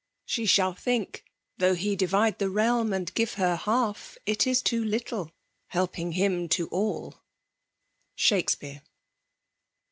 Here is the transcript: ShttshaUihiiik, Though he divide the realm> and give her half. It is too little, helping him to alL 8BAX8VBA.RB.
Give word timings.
ShttshaUihiiik, 0.27 1.21
Though 1.59 1.75
he 1.75 1.95
divide 1.95 2.39
the 2.39 2.49
realm> 2.49 2.91
and 2.91 3.13
give 3.13 3.33
her 3.33 3.55
half. 3.55 4.17
It 4.25 4.47
is 4.47 4.63
too 4.63 4.83
little, 4.83 5.31
helping 5.67 6.13
him 6.13 6.49
to 6.49 6.67
alL 6.71 7.21
8BAX8VBA.RB. 8.17 8.81